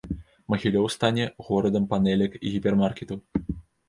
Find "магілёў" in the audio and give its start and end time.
0.51-0.85